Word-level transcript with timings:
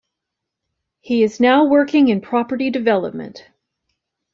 He 1.01 1.21
is 1.21 1.39
now 1.39 1.65
working 1.65 2.07
in 2.07 2.21
property 2.21 2.71
development. 2.71 3.47